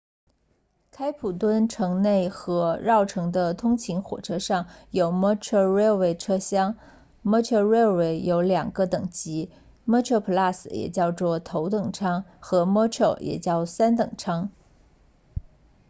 [0.89, 6.75] 开普敦城内和绕城的通勤火车上有 metrorail 车厢
[7.23, 9.51] metrorail 有两个等级
[9.85, 14.49] metroplus 也叫头等舱和 metro 也叫三等舱